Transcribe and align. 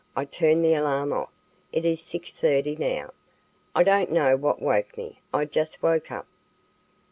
I 0.15 0.25
turned 0.25 0.65
the 0.65 0.73
alarm 0.73 1.13
off. 1.13 1.29
It 1.71 1.85
is 1.85 2.01
6:30 2.01 2.79
now. 2.79 3.13
I 3.75 3.83
don't 3.83 4.11
know 4.11 4.35
what 4.35 4.59
woke 4.59 4.97
me. 4.97 5.19
I 5.31 5.45
just 5.45 5.83
woke 5.83 6.09
up." 6.09 6.25